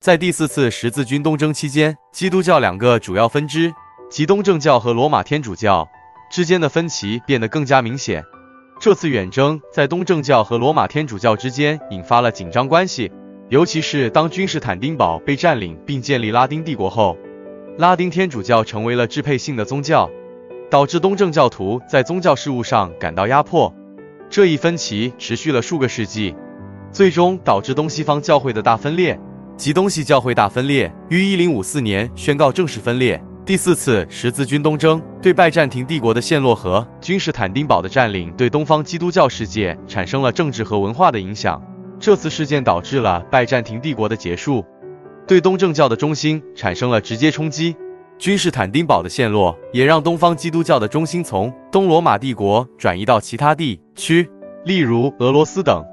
[0.00, 3.70] 在第四次十字军东征期间，基督教两个主要分支，
[4.08, 5.86] 即东正教和罗马天主教
[6.30, 8.24] 之间的分歧变得更加明显。
[8.80, 13.12] 这次远征在东正教和罗马天主教之间引发了紧张关系，
[13.50, 17.18] 尤其是当君士坦丁堡被占领并建立拉丁帝国后，
[17.76, 20.08] 拉丁天主教成为了支配性的宗教，
[20.70, 23.70] 导致东正教徒在宗教事务上感到压迫。
[24.30, 26.34] 这一分歧持续了数个世纪，
[26.90, 29.20] 最终导致东西方教会的大分裂。
[29.60, 33.22] 即东西教会大分裂于一零五四年宣告正式分裂。
[33.44, 41.62] 第四次十字军东征对拜占庭帝国的陷落和君士坦丁堡的占领，对东方基督教世界产生了政治和文化的影响。
[41.98, 44.64] 这次事件导致了拜占庭帝国的结束，
[45.28, 47.76] 对东正教的中心产生了直接冲击。
[48.16, 54.26] 君士坦丁堡的陷落也让东方基督教的中心从东罗马帝国转移到其他地区，
[54.64, 55.84] 例如俄罗斯等。